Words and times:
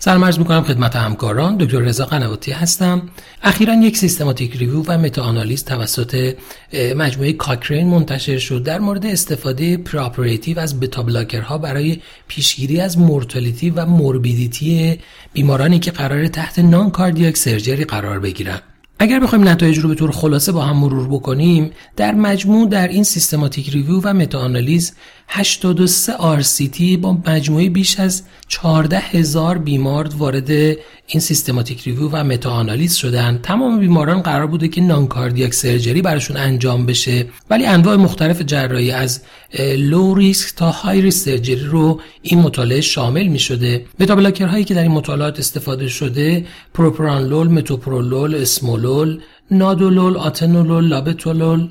سلام 0.00 0.24
عرض 0.24 0.38
می‌کنم 0.38 0.62
خدمت 0.62 0.96
همکاران. 0.96 1.56
دکتر 1.56 1.78
رضا 1.78 2.04
قنواتی 2.04 2.52
هستم. 2.52 3.02
اخیرا 3.42 3.74
یک 3.74 3.96
systematic 3.96 4.56
review 4.56 4.82
و 4.86 4.98
meta-analysis 4.98 5.64
توسط 5.64 6.34
مجموعه 6.96 7.32
Cochrane 7.32 7.86
منتشر 7.86 8.38
شد. 8.38 8.62
در 8.62 8.78
مورد 8.78 9.06
استفاده 9.06 9.76
perioperative 9.76 10.58
از 10.58 10.80
beta 10.80 11.02
blocker 11.02 11.51
ها 11.51 11.58
برای 11.58 11.98
پیشگیری 12.28 12.80
از 12.80 12.98
mortality 12.98 13.70
و 13.70 13.86
morbidity 13.86 14.98
بیمارانی 15.32 15.78
که 15.78 15.90
قرار 15.90 16.28
تحت 16.28 16.58
non-cardiac 16.58 17.36
surgery 17.36 17.84
قرار 17.84 18.20
بگیرند 18.20 18.62
اگر 19.00 19.20
بخوایم 19.20 19.48
نتایج 19.48 19.78
رو 19.78 19.88
به 19.88 19.94
طور 19.94 20.10
خلاصه 20.10 20.52
با 20.52 20.62
هم 20.62 20.76
مرور 20.76 21.08
بکنیم 21.08 21.70
در 21.96 22.14
مجموع 22.14 22.68
در 22.68 22.88
این 22.88 23.02
systematic 23.04 23.70
review 23.70 24.00
و 24.04 24.14
meta-analysis 24.14 24.92
83 25.30 26.12
RCT 26.42 26.98
با 27.00 27.18
مجموع 27.26 27.68
بیش 27.68 28.00
از 28.00 28.22
14 28.48 28.98
هزار 28.98 29.58
بیمار 29.58 30.08
وارد 30.18 30.50
این 31.06 31.20
systematic 31.20 31.82
review 31.82 32.08
و 32.12 32.24
meta-analysis 32.24 32.94
شدن. 32.94 33.38
تمام 33.42 33.78
بیماران 33.78 34.22
قرار 34.22 34.46
بوده 34.46 34.68
که 34.68 34.80
non-cardiac 34.80 35.54
surgery 35.54 36.02
براشون 36.02 36.36
انجام 36.36 36.86
بشه. 36.86 37.26
ولی 37.50 37.66
انواع 37.66 37.96
مختلف 37.96 38.42
جراحی 38.42 38.90
از 38.90 39.22
low 39.76 40.14
risk 40.14 40.56
تا 40.56 40.70
high 40.70 41.02
risk 41.02 41.24
surgery 41.24 41.64
رو 41.64 42.00
این 42.22 42.40
مطالعه 42.40 42.80
شامل 42.80 43.26
می 43.26 43.38
شده 43.38 43.84
beta 43.98 44.14
blocker 44.16 44.46
هایی 44.46 44.64
که 44.64 44.74
در 44.74 44.82
این 44.82 44.92
مطالعات 44.92 45.38
استفاده 45.38 45.88
شده 45.88 46.46
پروپرانلول 46.74 47.48
متوپرولول 47.48 48.34
اسمولول 48.34 49.20
نادولول 49.50 50.16
آتنولول 50.16 50.88
لابتولول 50.88 51.68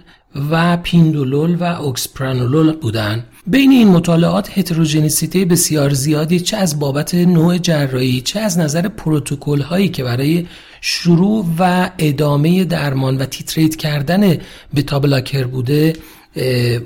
و 0.52 0.78
pindolol 0.78 1.56
و 1.56 1.64
oxprenolol 1.64 2.72
بودند 2.72 3.24
بین 3.48 3.72
این 3.72 3.88
مطالعات 3.88 4.58
heterogeneity 4.58 5.46
بسیار 5.46 5.90
زیادی 5.90 6.40
چه 6.40 6.58
از 6.58 6.80
بابت 6.80 7.16
نوع 7.16 7.58
جراحی 7.58 8.22
چه 8.22 8.40
از 8.40 8.60
نظر 8.60 8.88
پروتکل 8.88 9.62
هایی 9.62 9.90
که 9.90 10.04
برای 10.04 10.48
شروع 10.82 11.46
و 11.60 11.90
ادامه 11.98 12.64
درمان 12.64 13.18
و 13.18 13.26
titrate 13.26 13.76
کردن 13.76 14.38
beta 14.76 15.00
blocker 15.00 15.44
بوده 15.44 15.94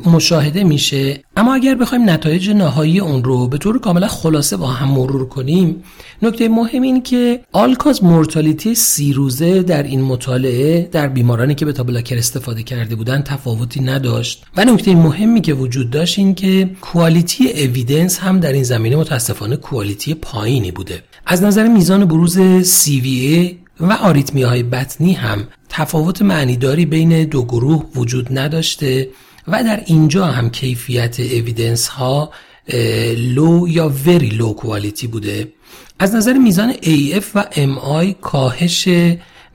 مشاهده 0.05 0.63
میشه. 0.63 1.23
اما 1.37 1.53
اگر 1.53 1.75
بخوایم 1.75 2.09
نتایج 2.09 2.49
نهایی 2.49 2.99
اون 2.99 3.23
رو 3.23 3.47
به 3.47 3.57
طور 3.57 3.79
کاملا 3.79 4.07
خلاصه 4.07 4.57
با 4.57 4.67
هم 4.67 4.87
مرور 4.87 5.27
کنیم 5.27 5.83
نکته 6.21 6.49
مهم 6.49 6.81
این 6.81 7.03
که 7.03 7.39
all-cause 7.51 8.03
mortality 8.03 8.75
سی 8.75 9.13
روزه 9.13 9.63
در 9.63 9.83
این 9.83 10.01
مطالعه 10.01 10.89
در 10.91 11.07
بیمارانی 11.07 11.55
که 11.55 11.65
beta 11.65 11.73
blocker 11.83 12.17
استفاده 12.17 12.63
کرده 12.63 12.95
بودن 12.95 13.21
تفاوتی 13.21 13.81
نداشت. 13.81 14.43
و 14.57 14.65
نکته 14.65 14.95
مهمی 14.95 15.41
که 15.41 15.53
وجود 15.53 15.89
داشت 15.89 16.19
این 16.19 16.35
که 16.35 16.69
quality 16.81 17.49
evidence 17.63 18.19
هم 18.19 18.39
در 18.39 18.53
این 18.53 18.63
زمینه 18.63 18.95
متاسفانه 18.95 19.55
quality 19.55 20.13
پایینی 20.13 20.71
بوده. 20.71 21.03
از 21.25 21.43
نظر 21.43 21.67
میزان 21.67 22.05
بروز 22.05 22.37
CVA 22.63 23.53
و 23.79 23.93
آریتمی 23.93 24.43
های 24.43 24.63
بطنی 24.63 25.13
هم 25.13 25.47
تفاوت 25.69 26.21
معنیداری 26.21 26.85
بین 26.85 27.23
دو 27.23 27.43
گروه 27.43 27.85
وجود 27.95 28.39
نداشته. 28.39 29.07
و 29.47 29.63
در 29.63 29.83
اینجا 29.85 30.25
هم 30.25 30.49
کیفیت 30.49 31.19
اویدنس 31.19 31.87
ها 31.87 32.31
لو 33.17 33.67
یا 33.67 33.93
وری 34.05 34.29
لو 34.29 34.53
کوالیتی 34.53 35.07
بوده. 35.07 35.47
از 35.99 36.15
نظر 36.15 36.33
میزان 36.33 36.73
AF 36.73 37.25
و 37.35 37.43
MI 37.51 38.13
کاهش 38.21 38.89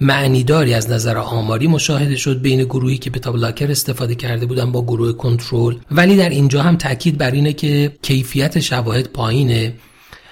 معنیداری 0.00 0.74
از 0.74 0.90
نظر 0.90 1.16
آماری 1.16 1.66
مشاهده 1.66 2.16
شد 2.16 2.40
بین 2.40 2.64
گروهی 2.64 2.98
که 2.98 3.10
بتا 3.10 3.32
بلاکر 3.32 3.70
استفاده 3.70 4.14
کرده 4.14 4.46
بودن 4.46 4.72
با 4.72 4.82
گروه 4.82 5.12
کنترل. 5.12 5.74
ولی 5.90 6.16
در 6.16 6.28
اینجا 6.28 6.62
هم 6.62 6.76
تاکید 6.76 7.18
بر 7.18 7.30
اینه 7.30 7.52
که 7.52 7.92
کیفیت 8.02 8.60
شواهد 8.60 9.06
پایینه. 9.06 9.74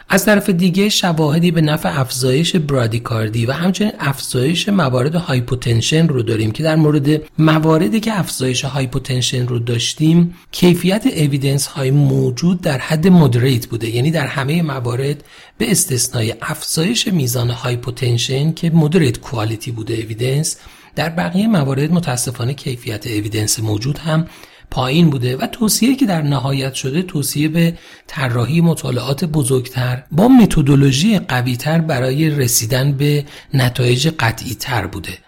از 0.09 0.25
طرف 0.25 0.51
دیگه 0.51 0.89
شواهدی 0.89 1.51
به 1.51 1.61
نفع 1.61 2.01
افزایش 2.01 2.57
برادیکاردی 2.57 3.47
و 3.47 3.53
همچنین 3.53 3.93
افزایش 3.99 4.69
موارد 4.69 5.15
hypotension 5.15 6.09
رو 6.09 6.23
داریم 6.23 6.51
که 6.51 6.63
در 6.63 6.77
مورد 6.77 7.23
مواردی 7.39 8.01
که 8.01 8.19
افزایش 8.19 8.65
hypotension 8.65 9.47
رو 9.47 9.59
داشتیم 9.59 10.35
کیفیت 10.53 11.07
evidence 11.07 11.67
های 11.67 11.91
موجود 11.91 12.61
در 12.61 12.79
حد 12.79 13.09
moderate 13.09 13.67
بوده. 13.67 13.91
یعنی 13.91 14.11
در 14.11 14.27
همه 14.27 14.63
موارد 14.63 15.25
به 15.59 15.71
استثنای 15.71 16.35
افزایش 16.43 17.09
میزان 17.09 17.51
hypotension 17.51 18.53
که 18.53 18.71
moderate 18.71 19.19
quality 19.19 19.71
بوده 19.71 19.95
evidence 19.95 20.57
در 20.97 21.09
بقیه 21.09 21.47
موارد 21.47 21.93
متاسفانه 21.93 22.55
کیفیت 22.55 23.07
evidence 23.07 23.61
موجود 23.61 23.99
هم 23.99 24.27
پایین 24.75 25.11
بوده 25.11 25.37
و 25.37 25.47
توصیه 25.47 25.97
که 25.97 26.07
در 26.07 26.23
نهایت 26.23 26.75
شده 26.75 27.03
توصیه 27.03 27.49
به 27.49 27.75
طراحی 28.07 28.61
مطالعات 28.61 29.25
بزرگتر 29.25 30.03
با 30.13 30.29
متدولوژی 30.29 31.19
قویتر 31.19 31.81
برای 31.81 32.31
رسیدن 32.31 32.93
به 32.93 33.25
نتایج 33.55 34.09
قطعی 34.19 34.55
تر 34.55 34.87
بوده. 34.87 35.19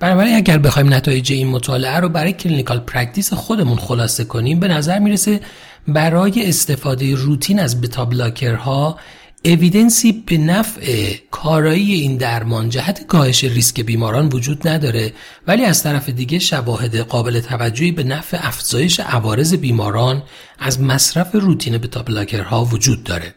بنابراین 0.00 0.36
اگر 0.36 0.58
بخوایم 0.58 0.94
نتایج 0.94 1.32
این 1.32 1.48
مطالعه 1.48 1.96
رو 1.96 2.08
برای 2.08 2.32
clinical 2.32 2.78
practice 2.78 3.32
خودمون 3.32 3.76
خلاصه 3.76 4.24
کنیم 4.24 4.60
به 4.60 4.68
نظر 4.68 4.98
می‌رسه 4.98 5.40
برای 5.88 6.48
استفاده 6.48 7.14
روتین 7.14 7.60
از 7.60 7.80
beta 7.80 8.04
blocker 8.04 8.86
ها 8.86 8.98
evidence 9.44 10.04
ی 10.04 10.12
به 10.26 10.38
نفع 10.38 11.14
کارایی 11.44 11.94
این 11.94 12.16
درمان 12.16 12.68
جهت 12.68 13.06
کاهش 13.06 13.44
ریسک 13.44 13.80
بیماران 13.80 14.28
وجود 14.28 14.68
نداره 14.68 15.12
ولی 15.46 15.64
از 15.64 15.82
طرف 15.82 16.08
دیگه 16.08 16.38
شواهد 16.38 16.96
قابل 16.96 17.40
توجهی 17.40 17.92
به 17.92 18.04
نفع 18.04 18.38
افزایش 18.48 19.00
عوارض 19.00 19.54
بیماران 19.54 20.22
از 20.58 20.80
مصرف 20.80 21.34
روتین 21.34 21.78
بتا 21.78 22.02
بلاکرها 22.02 22.64
وجود 22.64 23.04
داره. 23.04 23.34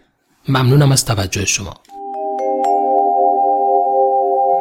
ممنونم 0.47 0.91
از 0.91 1.05
توجه 1.05 1.45
شما. 1.45 1.73